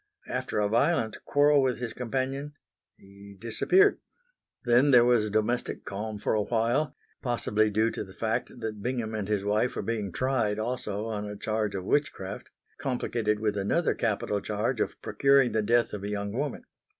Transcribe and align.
After 0.29 0.57
a 0.57 0.67
violent 0.67 1.17
quarrel 1.25 1.61
with 1.61 1.77
his 1.77 1.93
companion 1.93 2.53
he 2.97 3.37
disappeared. 3.39 3.99
Then 4.65 4.89
there 4.89 5.05
was 5.05 5.29
domestic 5.29 5.85
calm 5.85 6.17
for 6.17 6.33
a 6.33 6.41
while, 6.41 6.95
possibly 7.21 7.69
due 7.69 7.91
to 7.91 8.03
the 8.03 8.15
fact 8.15 8.51
that 8.61 8.81
Bingham 8.81 9.13
and 9.13 9.27
his 9.27 9.43
wife 9.45 9.75
were 9.75 9.83
being 9.83 10.11
tried 10.11 10.57
also 10.57 11.05
on 11.05 11.29
a 11.29 11.37
charge 11.37 11.75
of 11.75 11.85
witchcraft, 11.85 12.49
complicated 12.79 13.39
with 13.39 13.55
another 13.55 13.93
capital 13.93 14.41
charge 14.41 14.79
of 14.81 14.99
procuring 15.03 15.51
the 15.51 15.61
death 15.61 15.93
of 15.93 16.03
a 16.03 16.09
young 16.09 16.33
woman. 16.33 16.63